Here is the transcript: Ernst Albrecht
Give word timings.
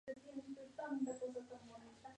Ernst 0.07 1.21
Albrecht 1.21 2.07